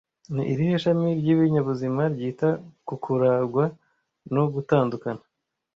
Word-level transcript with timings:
Ni 0.33 0.43
irihe 0.51 0.75
shami 0.83 1.09
ryibinyabuzima 1.19 2.03
ryita 2.13 2.49
ku 2.87 2.95
kuragwa 3.03 3.63
no 4.33 4.43
gutandukana 4.53 5.23